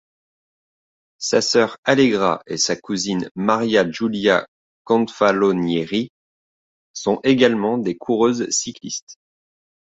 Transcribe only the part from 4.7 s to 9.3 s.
Confalonieri, sont également des coureuses cyclistes.